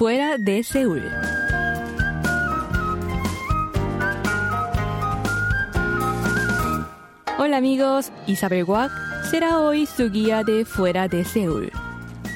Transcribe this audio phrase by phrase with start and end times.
[0.00, 1.02] fuera de Seúl.
[7.38, 8.90] Hola amigos, Isabel Wack
[9.30, 11.70] será hoy su guía de fuera de Seúl.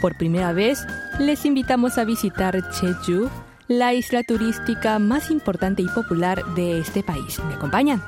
[0.02, 0.86] Por primera vez,
[1.18, 3.30] les invitamos a visitar Jeju,
[3.68, 7.40] la isla turística más importante y popular de este país.
[7.48, 8.02] ¿Me acompañan?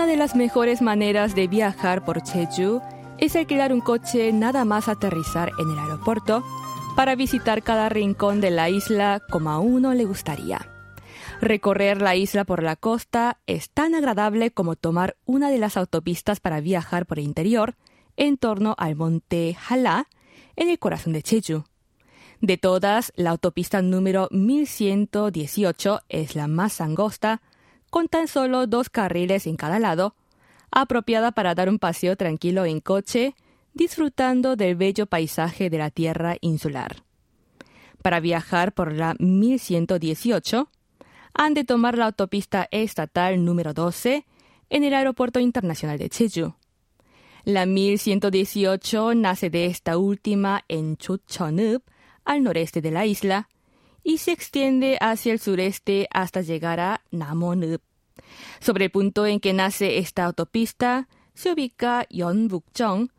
[0.00, 2.80] Una de las mejores maneras de viajar por Jeju
[3.18, 6.42] es alquilar un coche nada más aterrizar en el aeropuerto
[6.96, 10.66] para visitar cada rincón de la isla como a uno le gustaría.
[11.42, 16.40] Recorrer la isla por la costa es tan agradable como tomar una de las autopistas
[16.40, 17.76] para viajar por el interior
[18.16, 20.08] en torno al monte Hala,
[20.56, 21.64] en el corazón de Jeju.
[22.40, 27.42] De todas, la autopista número 1118 es la más angosta,
[27.90, 30.14] con tan solo dos carriles en cada lado,
[30.70, 33.34] apropiada para dar un paseo tranquilo en coche,
[33.74, 37.02] disfrutando del bello paisaje de la tierra insular.
[38.02, 40.70] Para viajar por la 1118,
[41.34, 44.24] han de tomar la autopista estatal número 12
[44.70, 46.54] en el Aeropuerto Internacional de Jeju.
[47.44, 51.82] La 1118 nace de esta última en Chuchonup,
[52.24, 53.48] al noreste de la isla,
[54.10, 57.80] y se extiende hacia el sureste hasta llegar a Namonup.
[58.58, 63.10] Sobre el punto en que nace esta autopista se ubica Yeonbukjeong,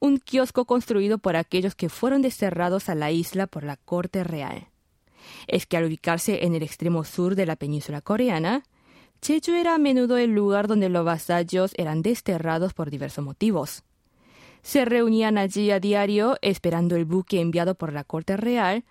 [0.00, 4.68] un kiosco construido por aquellos que fueron desterrados a la isla por la corte real
[5.46, 8.62] es que al ubicarse en el extremo sur de la península coreana,
[9.22, 13.82] Jeju era a menudo el lugar donde los vasallos eran desterrados por diversos motivos.
[14.62, 18.84] Se reunían allí a diario esperando el buque enviado por la corte real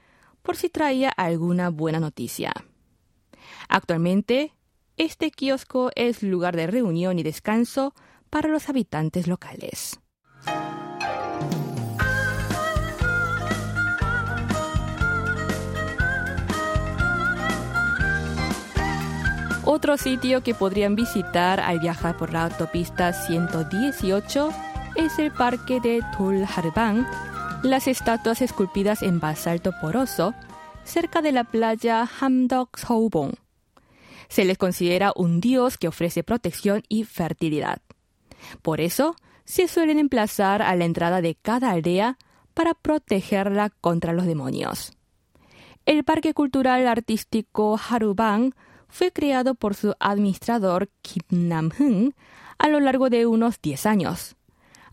[0.47, 2.53] por si traía alguna buena noticia.
[3.67, 4.53] Actualmente,
[4.95, 7.93] este kiosco es lugar de reunión y descanso
[8.29, 9.99] para los habitantes locales.
[19.65, 24.49] Otro sitio que podrían visitar al viajar por la autopista 118
[24.95, 27.05] es el parque de Tulharbang,
[27.67, 30.33] las estatuas esculpidas en basalto poroso
[30.83, 33.33] cerca de la playa Hamdok Soubong.
[34.29, 37.81] Se les considera un dios que ofrece protección y fertilidad.
[38.61, 42.17] Por eso, se suelen emplazar a la entrada de cada aldea
[42.53, 44.93] para protegerla contra los demonios.
[45.85, 48.53] El Parque Cultural Artístico Harubang
[48.87, 52.15] fue creado por su administrador Kim Nam-hun
[52.57, 54.35] a lo largo de unos 10 años.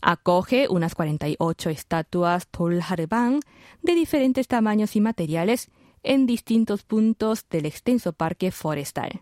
[0.01, 3.39] Acoge unas 48 estatuas Tolharbang
[3.81, 5.69] de diferentes tamaños y materiales
[6.03, 9.21] en distintos puntos del extenso parque forestal.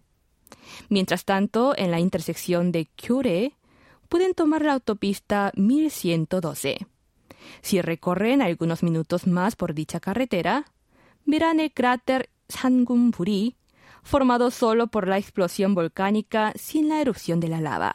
[0.89, 3.55] Mientras tanto, en la intersección de Kyure,
[4.09, 6.87] pueden tomar la autopista 1112.
[7.61, 10.65] Si recorren algunos minutos más por dicha carretera,
[11.25, 13.55] verán el cráter Sangumburi,
[14.03, 17.93] formado solo por la explosión volcánica sin la erupción de la lava.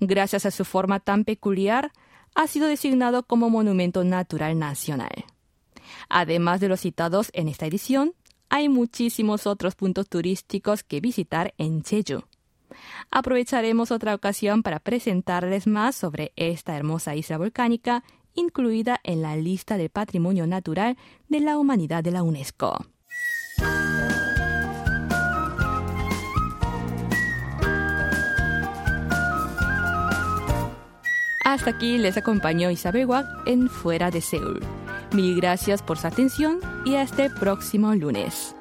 [0.00, 1.92] Gracias a su forma tan peculiar,
[2.34, 5.24] ha sido designado como Monumento Natural Nacional.
[6.08, 8.14] Además de los citados en esta edición,
[8.48, 12.22] hay muchísimos otros puntos turísticos que visitar en Jeju.
[13.10, 18.04] Aprovecharemos otra ocasión para presentarles más sobre esta hermosa isla volcánica
[18.34, 20.96] incluida en la lista del Patrimonio Natural
[21.28, 22.78] de la Humanidad de la UNESCO.
[31.58, 34.60] Hasta aquí les acompañó Isabel Wack en Fuera de Seúl.
[35.12, 38.54] Mil gracias por su atención y hasta el próximo lunes.